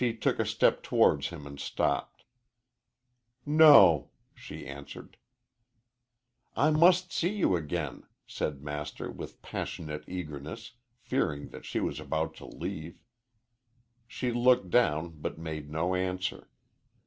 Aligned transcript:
She 0.01 0.15
took 0.17 0.39
a 0.39 0.47
step 0.47 0.81
towards 0.81 1.27
him 1.29 1.45
and 1.45 1.59
stopped. 1.59 2.23
"No," 3.45 4.09
she 4.33 4.65
answered. 4.65 5.15
"I 6.55 6.71
must 6.71 7.11
see 7.13 7.29
you 7.29 7.55
again," 7.55 8.07
said 8.25 8.63
Master, 8.63 9.11
with 9.11 9.43
passionate 9.43 10.03
eagerness, 10.07 10.71
fearing 10.97 11.49
that 11.49 11.65
she 11.65 11.79
was 11.79 11.99
about 11.99 12.33
to 12.37 12.47
leave. 12.47 13.03
She 14.07 14.31
looked 14.31 14.71
down 14.71 15.17
but 15.21 15.37
made 15.37 15.69
no 15.69 15.93
answer. 15.93 16.49